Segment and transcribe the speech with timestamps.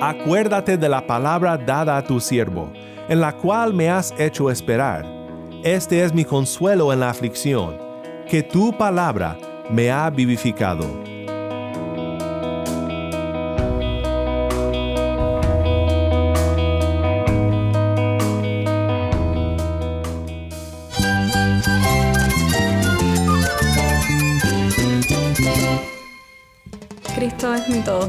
[0.00, 2.72] acuérdate de la palabra dada a tu siervo,
[3.08, 5.04] en la cual me has hecho esperar.
[5.64, 7.76] Este es mi consuelo en la aflicción,
[8.28, 9.36] que tu palabra
[9.70, 10.86] me ha vivificado.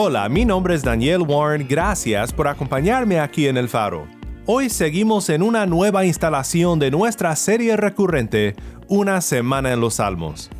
[0.00, 4.06] Hola, mi nombre es Daniel Warren, gracias por acompañarme aquí en El Faro.
[4.46, 8.54] Hoy seguimos en una nueva instalación de nuestra serie recurrente,
[8.86, 10.50] Una Semana en los Salmos.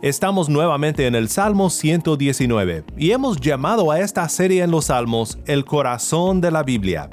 [0.00, 5.38] Estamos nuevamente en el Salmo 119 y hemos llamado a esta serie en los Salmos
[5.44, 7.10] el corazón de la Biblia.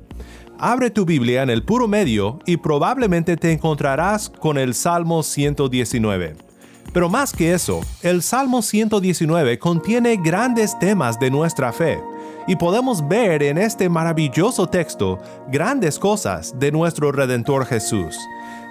[0.57, 6.52] Abre tu Biblia en el puro medio y probablemente te encontrarás con el Salmo 119.
[6.93, 11.99] Pero más que eso, el Salmo 119 contiene grandes temas de nuestra fe
[12.47, 15.17] y podemos ver en este maravilloso texto
[15.51, 18.15] grandes cosas de nuestro Redentor Jesús.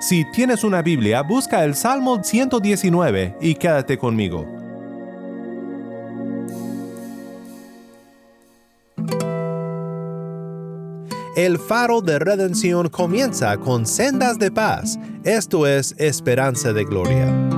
[0.00, 4.46] Si tienes una Biblia, busca el Salmo 119 y quédate conmigo.
[11.34, 17.51] El faro de redención comienza con sendas de paz, esto es esperanza de gloria.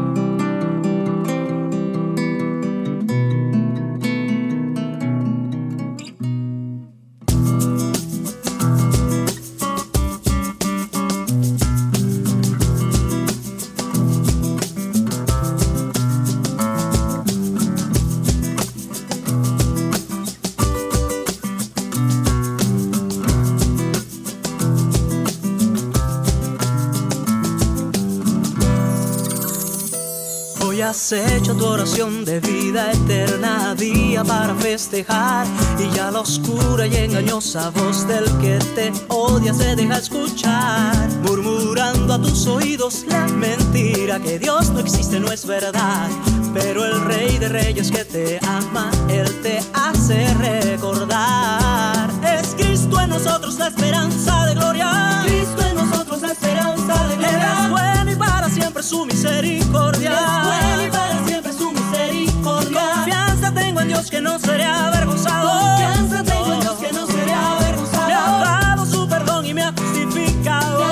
[31.59, 35.47] Tu oración de vida eterna día para festejar.
[35.79, 41.09] Y ya la oscura y engañosa voz del que te odia se deja escuchar.
[41.23, 46.09] Murmurando a tus oídos la mentira que Dios no existe no es verdad.
[46.53, 52.11] Pero el rey de reyes que te ama él te hace recordar.
[52.23, 55.23] Es Cristo en nosotros la esperanza de gloria.
[55.25, 60.11] Cristo en nosotros la esperanza de gloria es bueno y para siempre su misericordia.
[60.11, 62.81] Es bueno y para siempre su misericordia.
[62.95, 65.49] Confianza tengo en Dios que no seré avergonzado.
[65.49, 68.07] Confianza tengo en Dios que no seré avergonzado.
[68.09, 70.84] Me ha dado su perdón y me ha justificado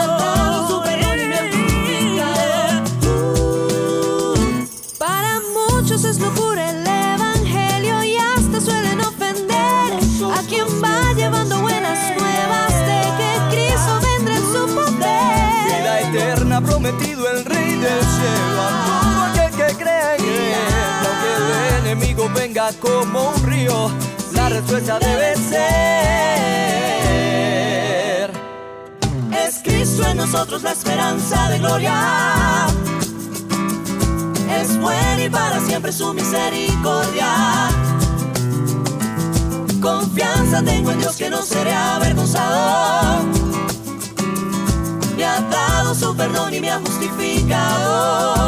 [22.28, 23.90] venga como un río
[24.34, 26.72] la respuesta debe ser
[29.32, 32.66] Es Cristo en nosotros la esperanza de gloria.
[34.60, 37.68] Es bueno y para siempre su misericordia.
[39.80, 43.24] Confianza tengo en Dios que no seré avergonzado.
[45.16, 48.42] Me ha dado su perdón y me ha justificado.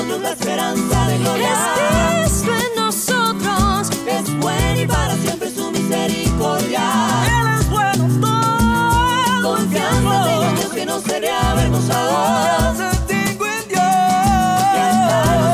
[0.00, 2.24] Nosotros la esperanza de gloria.
[2.24, 3.90] Es Cristo en nosotros.
[4.06, 6.82] Es bueno y para siempre su misericordia.
[7.26, 12.10] Él es bueno todo Confianza tengo en Dios que no seré avergonzado.
[12.10, 13.78] Confianza tengo en Dios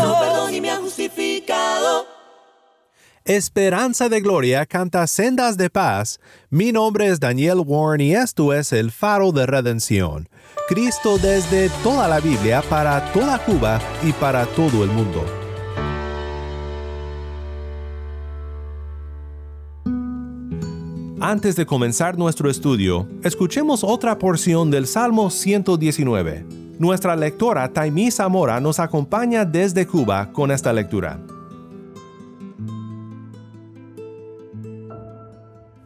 [0.02, 2.06] su perdón y me ha justificado.
[3.24, 6.20] Esperanza de Gloria canta Sendas de Paz.
[6.50, 10.28] Mi nombre es Daniel Warren y esto es el Faro de Redención.
[10.66, 15.24] Cristo desde toda la Biblia para toda Cuba y para todo el mundo.
[21.20, 26.44] Antes de comenzar nuestro estudio, escuchemos otra porción del Salmo 119.
[26.80, 31.20] Nuestra lectora Taimí Zamora nos acompaña desde Cuba con esta lectura.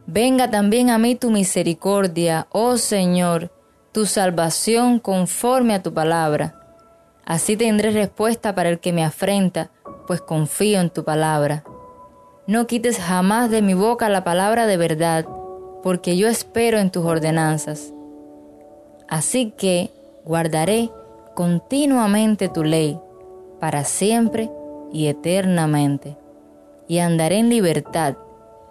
[0.07, 3.49] Venga también a mí tu misericordia, oh Señor,
[3.91, 6.55] tu salvación conforme a tu palabra.
[7.25, 9.69] Así tendré respuesta para el que me afrenta,
[10.07, 11.63] pues confío en tu palabra.
[12.47, 15.25] No quites jamás de mi boca la palabra de verdad,
[15.83, 17.93] porque yo espero en tus ordenanzas.
[19.07, 19.91] Así que
[20.25, 20.89] guardaré
[21.35, 22.99] continuamente tu ley,
[23.59, 24.49] para siempre
[24.91, 26.17] y eternamente,
[26.87, 28.15] y andaré en libertad,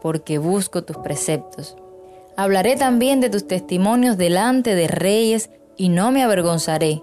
[0.01, 1.77] porque busco tus preceptos.
[2.41, 7.03] Hablaré también de tus testimonios delante de reyes, y no me avergonzaré.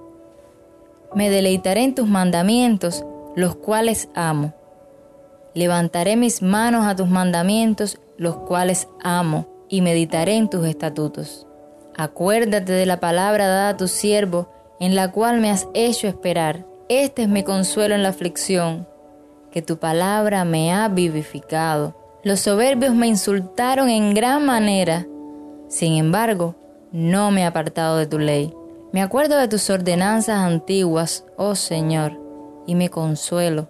[1.13, 3.05] Me deleitaré en tus mandamientos,
[3.35, 4.55] los cuales amo.
[5.53, 11.45] Levantaré mis manos a tus mandamientos, los cuales amo, y meditaré en tus estatutos.
[11.95, 14.49] Acuérdate de la palabra dada a tu siervo,
[14.79, 16.65] en la cual me has hecho esperar.
[16.89, 18.87] Este es mi consuelo en la aflicción,
[19.51, 21.95] que tu palabra me ha vivificado.
[22.23, 25.05] Los soberbios me insultaron en gran manera,
[25.67, 26.55] sin embargo,
[26.91, 28.53] no me he apartado de tu ley.
[28.93, 32.19] Me acuerdo de tus ordenanzas antiguas, oh Señor,
[32.65, 33.69] y me consuelo.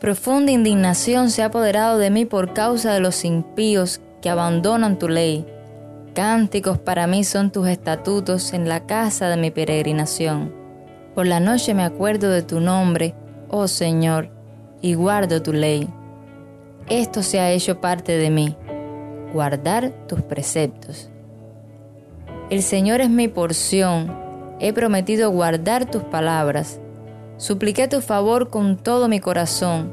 [0.00, 5.08] Profunda indignación se ha apoderado de mí por causa de los impíos que abandonan tu
[5.08, 5.46] ley.
[6.14, 10.54] Cánticos para mí son tus estatutos en la casa de mi peregrinación.
[11.14, 13.14] Por la noche me acuerdo de tu nombre,
[13.48, 14.30] oh Señor,
[14.80, 15.88] y guardo tu ley.
[16.88, 18.56] Esto se ha hecho parte de mí,
[19.34, 21.10] guardar tus preceptos.
[22.50, 24.16] El Señor es mi porción,
[24.60, 26.78] he prometido guardar tus palabras.
[27.36, 29.92] Supliqué tu favor con todo mi corazón.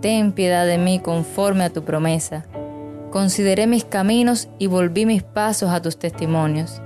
[0.00, 2.46] Ten piedad de mí conforme a tu promesa.
[3.10, 6.80] Consideré mis caminos y volví mis pasos a tus testimonios.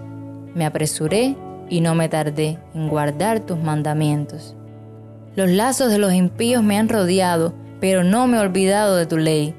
[0.52, 1.36] Me apresuré
[1.70, 4.56] y no me tardé en guardar tus mandamientos.
[5.36, 9.16] Los lazos de los impíos me han rodeado, pero no me he olvidado de tu
[9.16, 9.54] ley.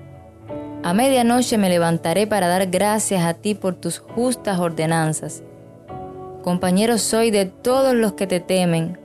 [0.86, 5.42] A medianoche me levantaré para dar gracias a ti por tus justas ordenanzas.
[6.44, 9.00] Compañero soy de todos los que te temen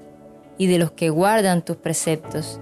[0.58, 2.60] y de los que guardan tus preceptos.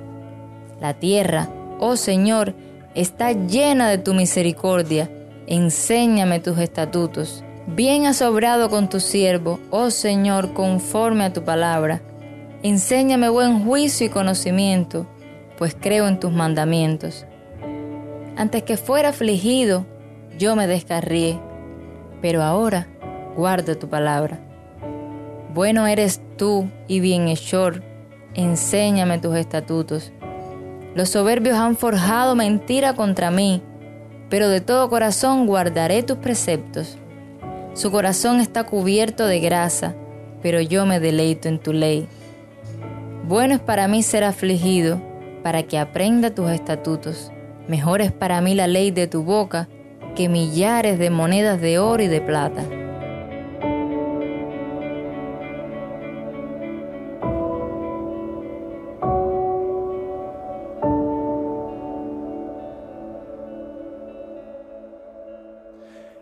[0.80, 1.48] La tierra,
[1.80, 2.54] oh Señor,
[2.94, 5.10] está llena de tu misericordia.
[5.48, 7.42] Enséñame tus estatutos.
[7.66, 12.02] Bien has obrado con tu siervo, oh Señor, conforme a tu palabra.
[12.62, 15.08] Enséñame buen juicio y conocimiento,
[15.58, 17.26] pues creo en tus mandamientos.
[18.38, 19.84] Antes que fuera afligido,
[20.38, 21.40] yo me descarrié,
[22.22, 22.86] pero ahora
[23.34, 24.38] guardo tu palabra.
[25.52, 27.82] Bueno eres tú y bienhechor,
[28.34, 30.12] enséñame tus estatutos.
[30.94, 33.60] Los soberbios han forjado mentira contra mí,
[34.30, 36.96] pero de todo corazón guardaré tus preceptos.
[37.74, 39.96] Su corazón está cubierto de grasa,
[40.42, 42.06] pero yo me deleito en tu ley.
[43.26, 45.02] Bueno es para mí ser afligido,
[45.42, 47.32] para que aprenda tus estatutos.
[47.68, 49.68] Mejor es para mí la ley de tu boca
[50.16, 52.64] que millares de monedas de oro y de plata.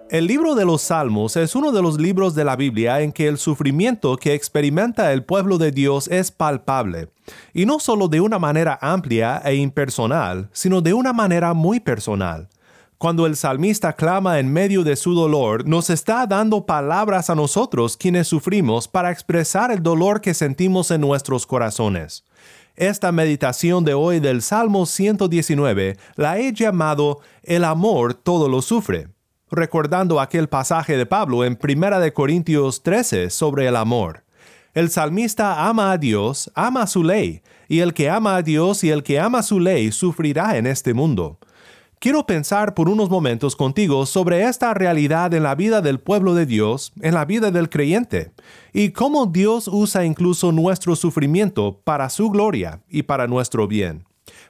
[0.09, 3.27] El libro de los Salmos es uno de los libros de la Biblia en que
[3.27, 7.09] el sufrimiento que experimenta el pueblo de Dios es palpable,
[7.53, 12.49] y no solo de una manera amplia e impersonal, sino de una manera muy personal.
[12.99, 17.97] Cuando el salmista clama en medio de su dolor, nos está dando palabras a nosotros
[17.97, 22.25] quienes sufrimos para expresar el dolor que sentimos en nuestros corazones.
[22.77, 29.16] Esta meditación de hoy del Salmo 119 la he llamado El amor todo lo sufre
[29.51, 34.25] recordando aquel pasaje de Pablo en 1 Corintios 13 sobre el amor.
[34.75, 38.91] El salmista ama a Dios, ama su ley, y el que ama a Dios y
[38.91, 41.39] el que ama su ley sufrirá en este mundo.
[41.99, 46.45] Quiero pensar por unos momentos contigo sobre esta realidad en la vida del pueblo de
[46.45, 48.33] Dios, en la vida del creyente,
[48.75, 54.05] y cómo Dios usa incluso nuestro sufrimiento para su gloria y para nuestro bien.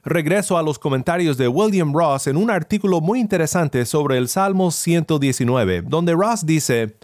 [0.04, 4.70] Regreso a los comentarios de William Ross en un artículo muy interesante sobre el Salmo
[4.70, 6.96] 119, donde Ross dice,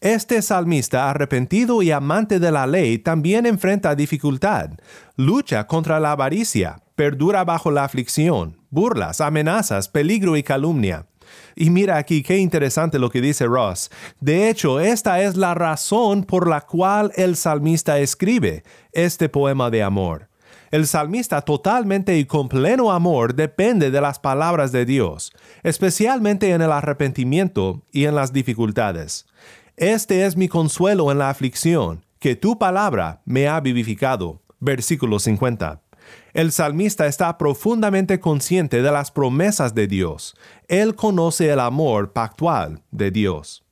[0.00, 4.70] este salmista arrepentido y amante de la ley también enfrenta dificultad,
[5.16, 11.06] lucha contra la avaricia, perdura bajo la aflicción, burlas, amenazas, peligro y calumnia.
[11.54, 13.90] Y mira aquí qué interesante lo que dice Ross.
[14.20, 19.82] De hecho, esta es la razón por la cual el salmista escribe este poema de
[19.82, 20.28] amor.
[20.70, 25.32] El salmista totalmente y con pleno amor depende de las palabras de Dios,
[25.62, 29.26] especialmente en el arrepentimiento y en las dificultades.
[29.76, 34.42] Este es mi consuelo en la aflicción, que tu palabra me ha vivificado.
[34.58, 35.82] Versículo 50.
[36.32, 40.34] El salmista está profundamente consciente de las promesas de Dios.
[40.68, 43.65] Él conoce el amor pactual de Dios.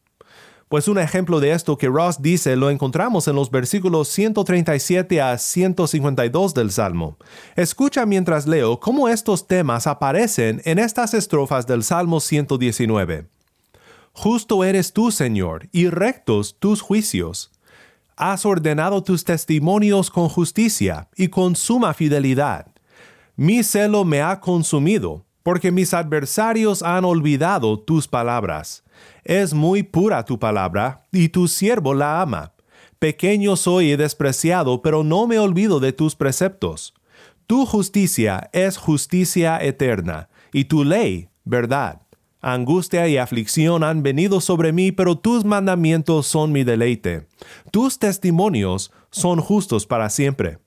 [0.75, 5.39] Pues un ejemplo de esto que Ross dice lo encontramos en los versículos 137 a
[5.39, 7.17] 152 del Salmo.
[7.55, 13.29] Escucha mientras leo cómo estos temas aparecen en estas estrofas del Salmo 119.
[14.15, 17.53] Justo eres tú, Señor, y rectos tus juicios.
[18.17, 22.67] Has ordenado tus testimonios con justicia y con suma fidelidad.
[23.37, 28.83] Mi celo me ha consumido, porque mis adversarios han olvidado tus palabras.
[29.23, 32.55] Es muy pura tu palabra, y tu siervo la ama.
[32.99, 36.95] Pequeño soy y despreciado, pero no me olvido de tus preceptos.
[37.47, 42.01] Tu justicia es justicia eterna, y tu ley, verdad.
[42.41, 47.27] Angustia y aflicción han venido sobre mí, pero tus mandamientos son mi deleite.
[47.71, 50.59] Tus testimonios son justos para siempre.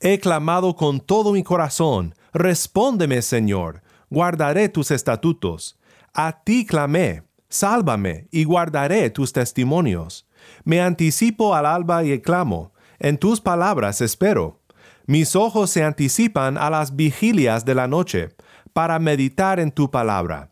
[0.00, 3.81] He clamado con todo mi corazón, respóndeme, Señor,
[4.12, 5.78] guardaré tus estatutos.
[6.12, 10.28] A ti clamé, sálvame y guardaré tus testimonios.
[10.64, 14.60] Me anticipo al alba y clamo, en tus palabras espero.
[15.06, 18.28] Mis ojos se anticipan a las vigilias de la noche,
[18.74, 20.50] para meditar en tu palabra.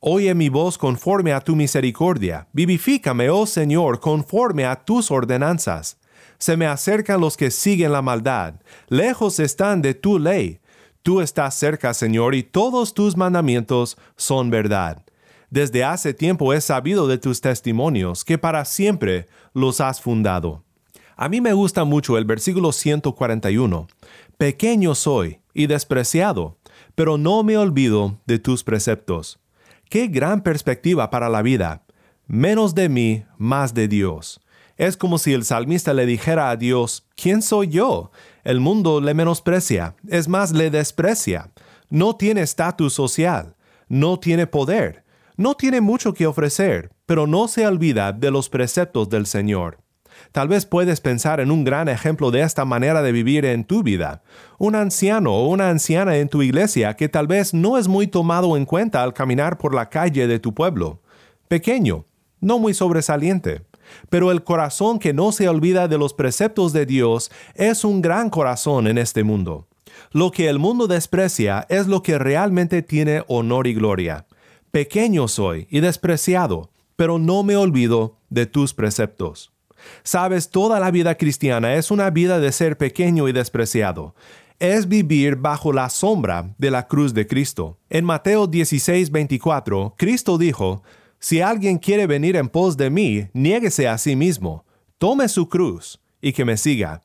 [0.00, 2.48] Oye mi voz conforme a tu misericordia.
[2.52, 5.98] Vivifícame, oh Señor, conforme a tus ordenanzas.
[6.38, 8.54] Se me acercan los que siguen la maldad.
[8.88, 10.60] Lejos están de tu ley.
[11.06, 15.04] Tú estás cerca, Señor, y todos tus mandamientos son verdad.
[15.50, 20.64] Desde hace tiempo he sabido de tus testimonios, que para siempre los has fundado.
[21.14, 23.86] A mí me gusta mucho el versículo 141.
[24.36, 26.58] Pequeño soy y despreciado,
[26.96, 29.38] pero no me olvido de tus preceptos.
[29.88, 31.84] Qué gran perspectiva para la vida.
[32.26, 34.40] Menos de mí, más de Dios.
[34.76, 38.10] Es como si el salmista le dijera a Dios, ¿quién soy yo?
[38.46, 41.50] El mundo le menosprecia, es más, le desprecia.
[41.90, 43.56] No tiene estatus social,
[43.88, 45.02] no tiene poder,
[45.36, 49.80] no tiene mucho que ofrecer, pero no se olvida de los preceptos del Señor.
[50.30, 53.82] Tal vez puedes pensar en un gran ejemplo de esta manera de vivir en tu
[53.82, 54.22] vida.
[54.58, 58.56] Un anciano o una anciana en tu iglesia que tal vez no es muy tomado
[58.56, 61.02] en cuenta al caminar por la calle de tu pueblo.
[61.48, 62.06] Pequeño,
[62.40, 63.65] no muy sobresaliente.
[64.08, 68.30] Pero el corazón que no se olvida de los preceptos de Dios es un gran
[68.30, 69.66] corazón en este mundo.
[70.12, 74.26] Lo que el mundo desprecia es lo que realmente tiene honor y gloria.
[74.70, 79.52] Pequeño soy y despreciado, pero no me olvido de tus preceptos.
[80.02, 84.14] Sabes, toda la vida cristiana es una vida de ser pequeño y despreciado.
[84.58, 87.78] Es vivir bajo la sombra de la cruz de Cristo.
[87.90, 90.82] En Mateo 16, 24, Cristo dijo,
[91.18, 94.64] Si alguien quiere venir en pos de mí, niéguese a sí mismo,
[94.98, 97.02] tome su cruz y que me siga.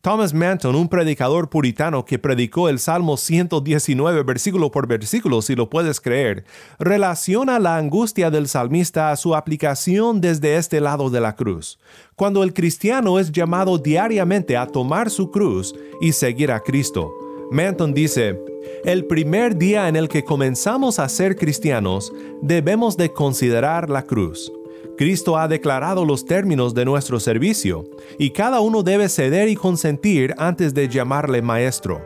[0.00, 5.68] Thomas Manton, un predicador puritano que predicó el Salmo 119 versículo por versículo, si lo
[5.68, 6.44] puedes creer,
[6.78, 11.80] relaciona la angustia del salmista a su aplicación desde este lado de la cruz,
[12.14, 17.10] cuando el cristiano es llamado diariamente a tomar su cruz y seguir a Cristo.
[17.50, 18.38] Manton dice,
[18.84, 24.52] el primer día en el que comenzamos a ser cristianos, debemos de considerar la cruz.
[24.96, 27.84] Cristo ha declarado los términos de nuestro servicio,
[28.18, 32.04] y cada uno debe ceder y consentir antes de llamarle maestro.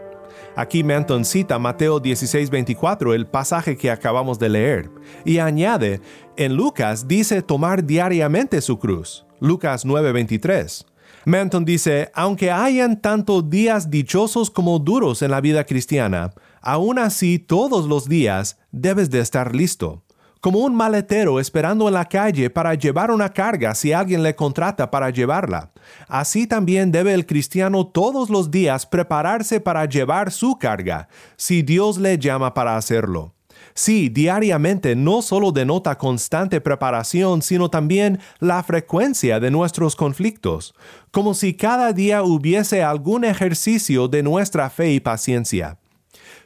[0.55, 4.91] Aquí Manton cita Mateo 16:24, el pasaje que acabamos de leer,
[5.25, 6.03] y añade,
[6.37, 10.85] en Lucas dice tomar diariamente su cruz, Lucas 9:23.
[11.25, 17.39] Manton dice, aunque hayan tanto días dichosos como duros en la vida cristiana, aún así
[17.39, 20.03] todos los días debes de estar listo
[20.43, 24.91] como un maletero esperando en la calle para llevar una carga si alguien le contrata
[24.91, 25.71] para llevarla.
[26.09, 31.97] Así también debe el cristiano todos los días prepararse para llevar su carga, si Dios
[31.97, 33.35] le llama para hacerlo.
[33.75, 40.75] Sí, diariamente no solo denota constante preparación, sino también la frecuencia de nuestros conflictos,
[41.13, 45.79] como si cada día hubiese algún ejercicio de nuestra fe y paciencia.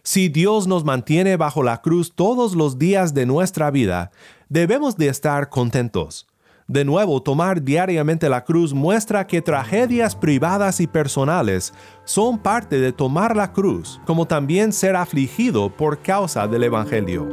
[0.06, 4.12] Si Dios nos mantiene bajo la cruz todos los días de nuestra vida,
[4.48, 6.28] debemos de estar contentos.
[6.68, 12.92] De nuevo, tomar diariamente la cruz muestra que tragedias privadas y personales son parte de
[12.92, 17.26] tomar la cruz, como también ser afligido por causa del Evangelio.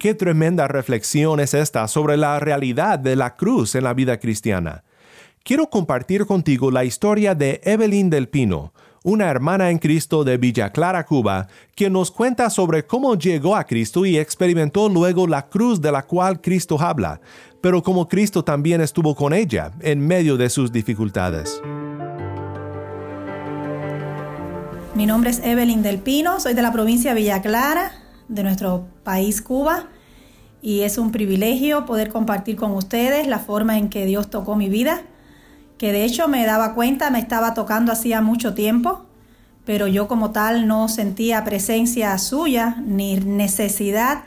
[0.00, 4.82] Qué tremenda reflexión es esta sobre la realidad de la cruz en la vida cristiana.
[5.44, 8.72] Quiero compartir contigo la historia de Evelyn del Pino,
[9.08, 13.64] una hermana en Cristo de Villa Clara, Cuba, quien nos cuenta sobre cómo llegó a
[13.64, 17.18] Cristo y experimentó luego la cruz de la cual Cristo habla,
[17.62, 21.62] pero como Cristo también estuvo con ella en medio de sus dificultades.
[24.94, 27.92] Mi nombre es Evelyn del Pino, soy de la provincia de Villa Clara,
[28.28, 29.86] de nuestro país Cuba,
[30.60, 34.68] y es un privilegio poder compartir con ustedes la forma en que Dios tocó mi
[34.68, 35.00] vida,
[35.78, 39.06] que de hecho me daba cuenta, me estaba tocando hacía mucho tiempo,
[39.64, 44.24] pero yo como tal no sentía presencia suya ni necesidad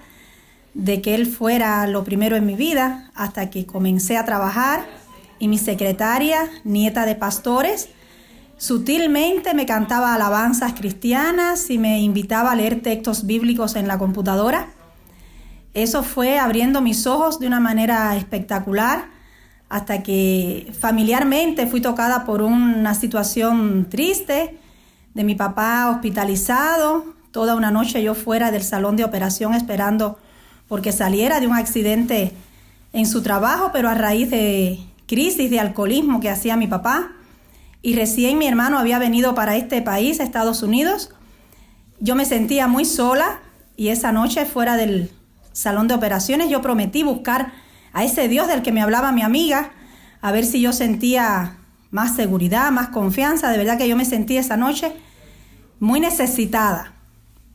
[0.74, 4.86] de que Él fuera lo primero en mi vida hasta que comencé a trabajar
[5.39, 7.89] y mi secretaria, nieta de pastores,
[8.58, 14.70] sutilmente me cantaba alabanzas cristianas y me invitaba a leer textos bíblicos en la computadora.
[15.74, 19.21] Eso fue abriendo mis ojos de una manera espectacular
[19.72, 24.58] hasta que familiarmente fui tocada por una situación triste
[25.13, 30.20] de mi papá hospitalizado, toda una noche yo fuera del salón de operación esperando
[30.68, 32.34] porque saliera de un accidente
[32.92, 37.13] en su trabajo, pero a raíz de crisis de alcoholismo que hacía mi papá.
[37.82, 41.12] Y recién mi hermano había venido para este país, Estados Unidos.
[42.01, 43.40] Yo me sentía muy sola
[43.78, 45.12] y esa noche fuera del
[45.54, 47.54] salón de operaciones, yo prometí buscar
[47.93, 49.71] a ese Dios del que me hablaba mi amiga,
[50.21, 51.57] a ver si yo sentía
[51.89, 53.50] más seguridad, más confianza.
[53.50, 54.93] De verdad que yo me sentí esa noche
[55.79, 56.93] muy necesitada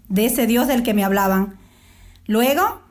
[0.09, 1.57] de ese Dios del que me hablaban.
[2.27, 2.83] Luego,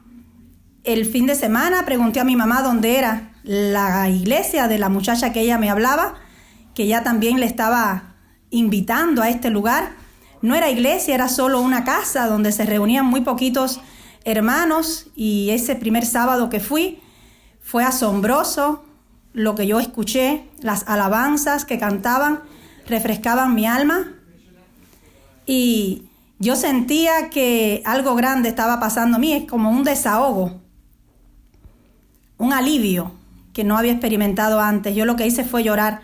[0.84, 5.32] el fin de semana, pregunté a mi mamá dónde era la iglesia de la muchacha
[5.32, 6.16] que ella me hablaba,
[6.74, 8.16] que ya también le estaba
[8.50, 9.92] invitando a este lugar.
[10.42, 13.82] No era iglesia, era solo una casa donde se reunían muy poquitos
[14.24, 17.00] hermanos y ese primer sábado que fui
[17.66, 18.86] fue asombroso
[19.34, 22.42] lo que yo escuché, las alabanzas que cantaban
[22.88, 24.14] refrescaban mi alma
[25.48, 26.04] y
[26.38, 30.62] yo sentía que algo grande estaba pasando a mí, es como un desahogo,
[32.38, 33.12] un alivio
[33.52, 34.96] que no había experimentado antes.
[34.96, 36.02] Yo lo que hice fue llorar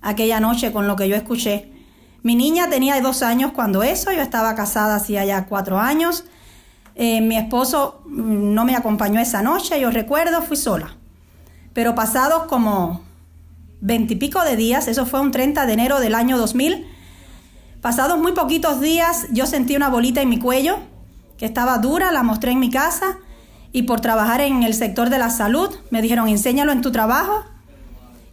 [0.00, 1.70] aquella noche con lo que yo escuché.
[2.22, 6.24] Mi niña tenía dos años cuando eso, yo estaba casada hacía ya cuatro años
[6.94, 10.96] eh, mi esposo mm, no me acompañó esa noche, yo recuerdo, fui sola.
[11.72, 13.02] Pero pasados como
[13.80, 16.86] veintipico de días, eso fue un 30 de enero del año 2000,
[17.80, 20.78] pasados muy poquitos días yo sentí una bolita en mi cuello
[21.36, 23.18] que estaba dura, la mostré en mi casa
[23.72, 27.44] y por trabajar en el sector de la salud me dijeron enséñalo en tu trabajo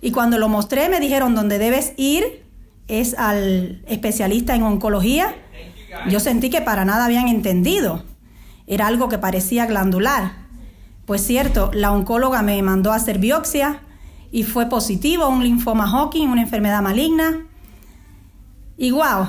[0.02, 2.46] y cuando lo mostré me dijeron donde debes ir
[2.88, 5.36] es al especialista en oncología.
[6.10, 8.04] Yo sentí que para nada habían entendido
[8.68, 10.49] era algo que parecía glandular.
[11.10, 13.82] Pues cierto, la oncóloga me mandó a hacer biopsia
[14.32, 17.48] y fue positivo, un linfoma Hawking, una enfermedad maligna.
[18.78, 19.28] Y wow,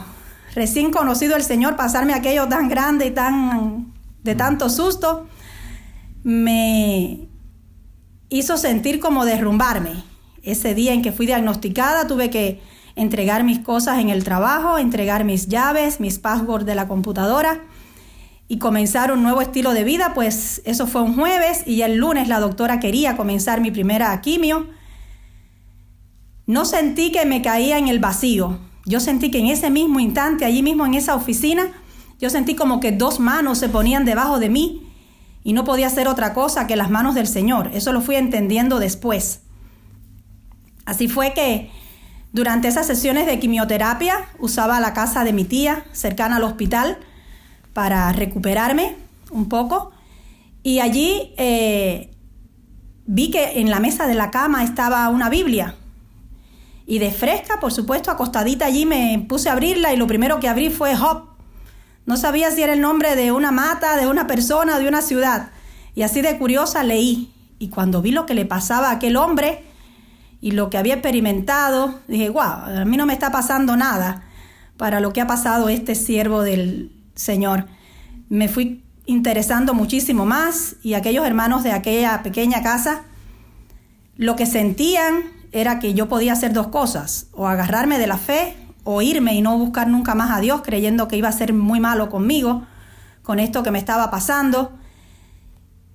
[0.54, 5.26] recién conocido el Señor, pasarme aquello tan grande y tan de tanto susto,
[6.22, 7.30] me
[8.28, 10.04] hizo sentir como derrumbarme.
[10.42, 12.60] Ese día en que fui diagnosticada tuve que
[12.94, 17.62] entregar mis cosas en el trabajo, entregar mis llaves, mis passwords de la computadora
[18.50, 22.26] y comenzar un nuevo estilo de vida, pues eso fue un jueves y el lunes
[22.26, 24.66] la doctora quería comenzar mi primera quimio.
[26.46, 28.58] No sentí que me caía en el vacío.
[28.86, 31.70] Yo sentí que en ese mismo instante, allí mismo en esa oficina,
[32.18, 34.82] yo sentí como que dos manos se ponían debajo de mí
[35.44, 37.70] y no podía hacer otra cosa que las manos del Señor.
[37.72, 39.42] Eso lo fui entendiendo después.
[40.86, 41.70] Así fue que
[42.32, 46.98] durante esas sesiones de quimioterapia usaba la casa de mi tía cercana al hospital
[47.72, 48.96] para recuperarme
[49.30, 49.92] un poco.
[50.62, 52.10] Y allí eh,
[53.06, 55.74] vi que en la mesa de la cama estaba una Biblia.
[56.86, 60.48] Y de fresca, por supuesto, acostadita allí me puse a abrirla y lo primero que
[60.48, 61.24] abrí fue Job.
[62.04, 65.50] No sabía si era el nombre de una mata, de una persona, de una ciudad.
[65.94, 67.32] Y así de curiosa leí.
[67.58, 69.64] Y cuando vi lo que le pasaba a aquel hombre
[70.40, 74.24] y lo que había experimentado, dije, wow, a mí no me está pasando nada
[74.76, 77.66] para lo que ha pasado este siervo del, Señor.
[78.28, 83.02] Me fui interesando muchísimo más y aquellos hermanos de aquella pequeña casa
[84.16, 88.56] lo que sentían era que yo podía hacer dos cosas, o agarrarme de la fe
[88.84, 91.80] o irme y no buscar nunca más a Dios creyendo que iba a ser muy
[91.80, 92.64] malo conmigo,
[93.22, 94.72] con esto que me estaba pasando.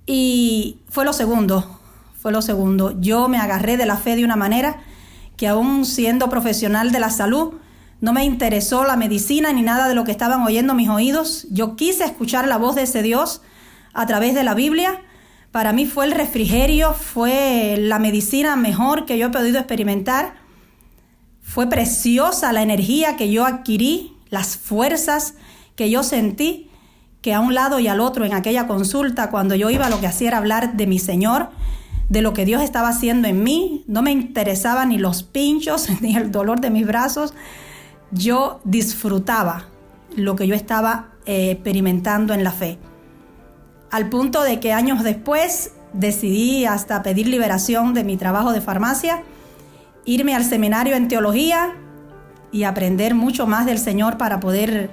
[0.06, 1.80] Y fue lo segundo,
[2.20, 3.00] fue lo segundo.
[3.00, 4.76] Yo me agarré de la fe de una manera
[5.36, 7.54] que aún siendo profesional de la salud,
[8.00, 11.46] no me interesó la medicina ni nada de lo que estaban oyendo mis oídos.
[11.50, 13.42] Yo quise escuchar la voz de ese Dios
[13.94, 15.00] a través de la Biblia.
[15.50, 20.34] Para mí fue el refrigerio, fue la medicina mejor que yo he podido experimentar.
[21.40, 25.34] Fue preciosa la energía que yo adquirí, las fuerzas
[25.74, 26.70] que yo sentí,
[27.22, 30.06] que a un lado y al otro en aquella consulta, cuando yo iba, lo que
[30.06, 31.50] hacía era hablar de mi Señor,
[32.08, 33.84] de lo que Dios estaba haciendo en mí.
[33.86, 37.32] No me interesaba ni los pinchos, ni el dolor de mis brazos,
[38.16, 39.66] yo disfrutaba
[40.14, 42.78] lo que yo estaba eh, experimentando en la fe.
[43.90, 49.22] al punto de que años después decidí hasta pedir liberación de mi trabajo de farmacia,
[50.04, 51.74] irme al seminario en teología
[52.50, 54.90] y aprender mucho más del Señor para poder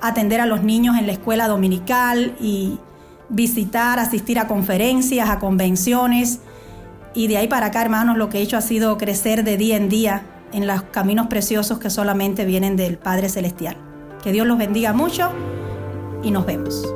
[0.00, 2.78] atender a los niños en la escuela dominical y
[3.28, 6.40] visitar, asistir a conferencias, a convenciones.
[7.14, 9.76] Y de ahí para acá, hermanos, lo que he hecho ha sido crecer de día
[9.76, 13.76] en día en los caminos preciosos que solamente vienen del Padre Celestial.
[14.22, 15.30] Que Dios los bendiga mucho
[16.22, 16.86] y nos vemos.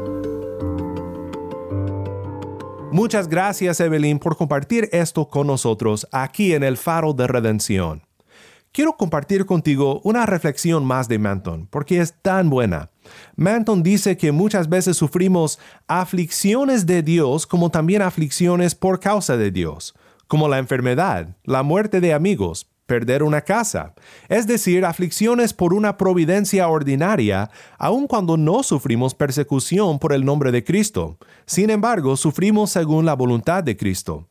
[2.94, 8.02] Muchas gracias Evelyn por compartir esto con nosotros aquí en el Faro de Redención.
[8.70, 12.90] Quiero compartir contigo una reflexión más de Manton, porque es tan buena.
[13.36, 19.52] Manton dice que muchas veces sufrimos aflicciones de Dios como también aflicciones por causa de
[19.52, 19.94] Dios,
[20.26, 23.94] como la enfermedad, la muerte de amigos, perder una casa,
[24.28, 30.52] es decir, aflicciones por una providencia ordinaria, aun cuando no sufrimos persecución por el nombre
[30.52, 31.18] de Cristo.
[31.46, 34.28] Sin embargo, sufrimos según la voluntad de Cristo.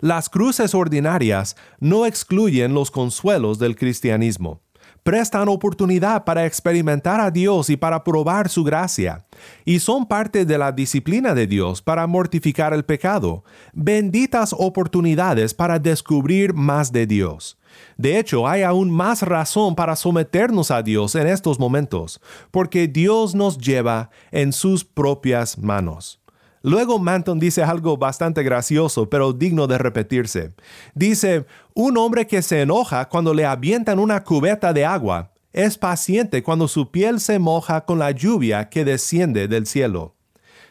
[0.00, 4.60] Las cruces ordinarias no excluyen los consuelos del cristianismo
[5.02, 9.26] prestan oportunidad para experimentar a Dios y para probar su gracia,
[9.64, 15.78] y son parte de la disciplina de Dios para mortificar el pecado, benditas oportunidades para
[15.78, 17.58] descubrir más de Dios.
[17.96, 23.34] De hecho, hay aún más razón para someternos a Dios en estos momentos, porque Dios
[23.34, 26.20] nos lleva en sus propias manos.
[26.62, 30.52] Luego Manton dice algo bastante gracioso, pero digno de repetirse.
[30.94, 36.42] Dice, un hombre que se enoja cuando le avientan una cubeta de agua es paciente
[36.42, 40.14] cuando su piel se moja con la lluvia que desciende del cielo.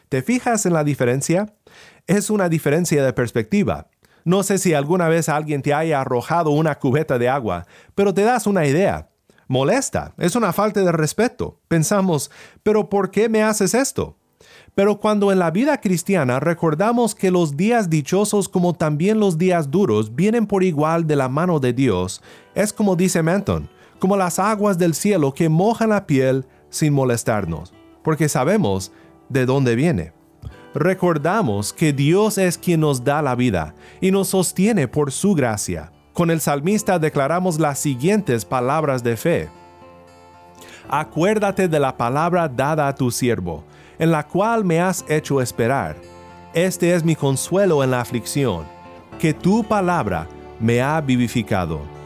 [0.08, 1.54] ¿Te fijas en la diferencia?
[2.06, 3.88] Es una diferencia de perspectiva.
[4.24, 8.22] No sé si alguna vez alguien te haya arrojado una cubeta de agua, pero te
[8.22, 9.08] das una idea.
[9.48, 11.60] Molesta, es una falta de respeto.
[11.68, 12.30] Pensamos,
[12.62, 14.16] pero ¿por qué me haces esto?
[14.74, 19.70] Pero cuando en la vida cristiana recordamos que los días dichosos como también los días
[19.70, 22.22] duros vienen por igual de la mano de Dios,
[22.54, 27.74] es como dice Manton, como las aguas del cielo que mojan la piel sin molestarnos,
[28.02, 28.92] porque sabemos
[29.28, 30.14] de dónde viene.
[30.74, 35.92] Recordamos que Dios es quien nos da la vida y nos sostiene por su gracia.
[36.12, 39.48] Con el salmista declaramos las siguientes palabras de fe.
[40.88, 43.64] Acuérdate de la palabra dada a tu siervo
[43.98, 45.96] en la cual me has hecho esperar.
[46.54, 48.64] Este es mi consuelo en la aflicción,
[49.18, 50.26] que tu palabra
[50.58, 52.01] me ha vivificado.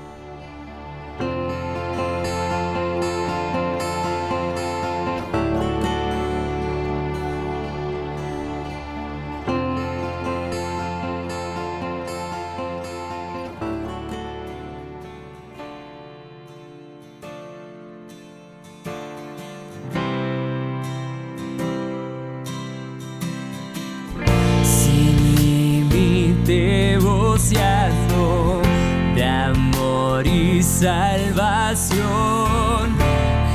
[30.81, 31.97] Salvación.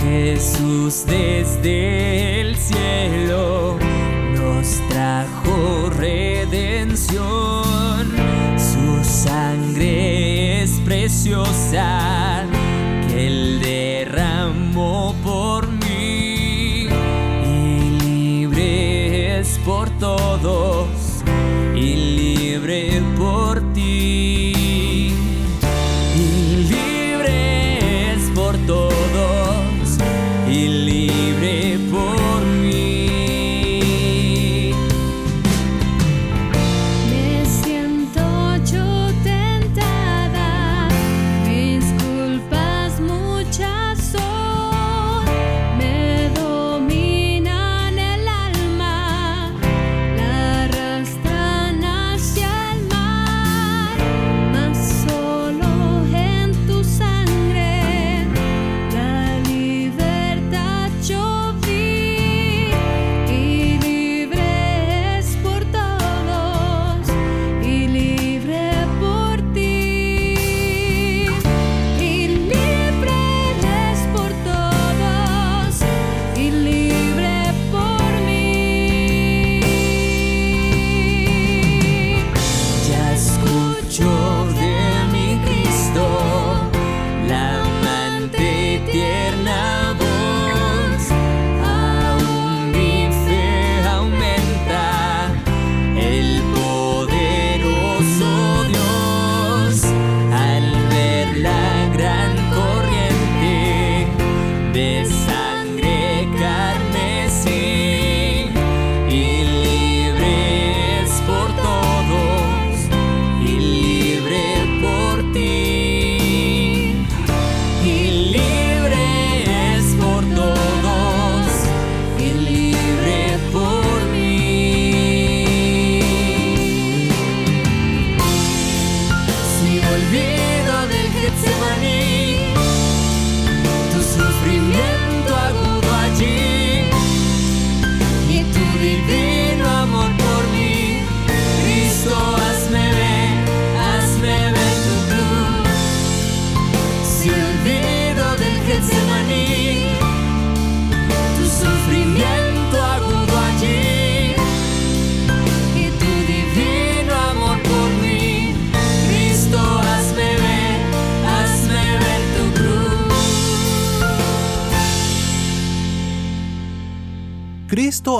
[0.02, 3.78] Jesús desde el cielo
[4.36, 7.22] nos trajo redención.
[8.58, 12.11] Su sangre es preciosa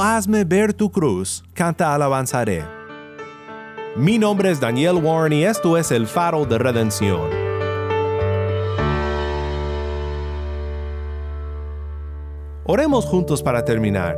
[0.04, 2.66] Hazme ver tu cruz, canta alabanzaré.
[3.96, 7.30] Mi nombre es Daniel Warren y esto es el faro de redención.
[12.66, 14.18] Oremos juntos para terminar.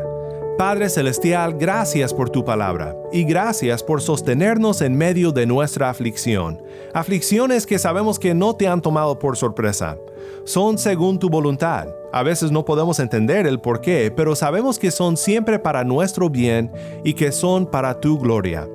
[0.58, 6.62] Padre Celestial, gracias por tu palabra y gracias por sostenernos en medio de nuestra aflicción.
[6.93, 9.98] Aflicciones que sabemos que no te han tomado por sorpresa.
[10.46, 11.89] Son según tu voluntad.
[12.13, 16.30] A veces no podemos entender el por qué, pero sabemos que son siempre para nuestro
[16.30, 16.71] bien
[17.04, 18.69] y que son para tu gloria.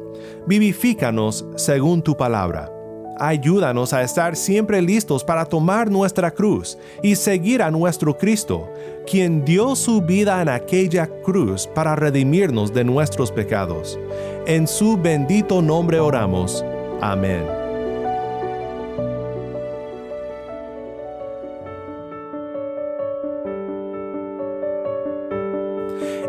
[0.48, 2.68] Vivifícanos según tu palabra.
[3.20, 8.68] Ayúdanos a estar siempre listos para tomar nuestra cruz y seguir a nuestro Cristo,
[9.08, 14.00] quien dio su vida en aquella cruz para redimirnos de nuestros pecados.
[14.48, 16.64] En su bendito nombre oramos.
[17.00, 17.67] Amén.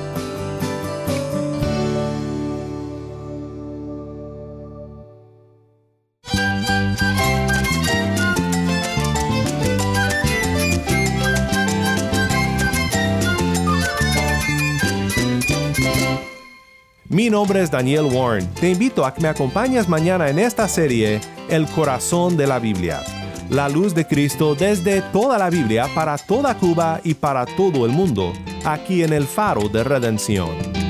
[17.32, 18.46] nombre es Daniel Warren.
[18.56, 23.02] Te invito a que me acompañes mañana en esta serie El corazón de la Biblia.
[23.50, 27.94] La luz de Cristo desde toda la Biblia para toda Cuba y para todo el
[27.94, 28.34] mundo,
[28.66, 30.81] aquí en el faro de redención.